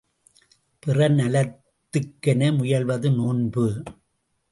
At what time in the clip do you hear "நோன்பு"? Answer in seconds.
3.15-3.83